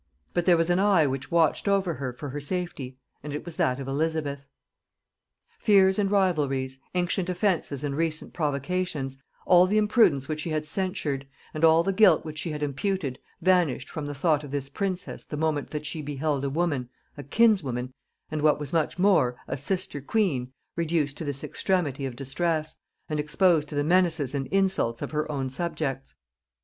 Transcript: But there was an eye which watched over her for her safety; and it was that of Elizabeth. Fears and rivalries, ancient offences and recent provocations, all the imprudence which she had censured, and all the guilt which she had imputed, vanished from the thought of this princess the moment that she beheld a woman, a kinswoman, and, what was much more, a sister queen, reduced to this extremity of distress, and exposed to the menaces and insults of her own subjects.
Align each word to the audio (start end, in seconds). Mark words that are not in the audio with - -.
But 0.33 0.47
there 0.47 0.57
was 0.57 0.71
an 0.71 0.79
eye 0.79 1.05
which 1.05 1.29
watched 1.29 1.67
over 1.67 1.93
her 1.93 2.11
for 2.11 2.29
her 2.29 2.41
safety; 2.41 2.97
and 3.21 3.31
it 3.35 3.45
was 3.45 3.55
that 3.57 3.79
of 3.79 3.87
Elizabeth. 3.87 4.47
Fears 5.59 5.99
and 5.99 6.09
rivalries, 6.09 6.79
ancient 6.95 7.29
offences 7.29 7.83
and 7.83 7.95
recent 7.95 8.33
provocations, 8.33 9.19
all 9.45 9.67
the 9.67 9.77
imprudence 9.77 10.27
which 10.27 10.41
she 10.41 10.49
had 10.49 10.65
censured, 10.65 11.27
and 11.53 11.63
all 11.63 11.83
the 11.83 11.93
guilt 11.93 12.25
which 12.25 12.39
she 12.39 12.49
had 12.49 12.63
imputed, 12.63 13.19
vanished 13.41 13.91
from 13.91 14.07
the 14.07 14.15
thought 14.15 14.43
of 14.43 14.49
this 14.49 14.69
princess 14.69 15.23
the 15.23 15.37
moment 15.37 15.69
that 15.69 15.85
she 15.85 16.01
beheld 16.01 16.43
a 16.43 16.49
woman, 16.49 16.89
a 17.15 17.21
kinswoman, 17.21 17.93
and, 18.31 18.41
what 18.41 18.59
was 18.59 18.73
much 18.73 18.97
more, 18.97 19.37
a 19.47 19.55
sister 19.55 20.01
queen, 20.01 20.51
reduced 20.75 21.15
to 21.17 21.23
this 21.23 21.43
extremity 21.43 22.07
of 22.07 22.15
distress, 22.15 22.77
and 23.07 23.19
exposed 23.19 23.69
to 23.69 23.75
the 23.75 23.83
menaces 23.83 24.33
and 24.33 24.47
insults 24.47 25.03
of 25.03 25.11
her 25.11 25.31
own 25.31 25.47
subjects. 25.47 26.15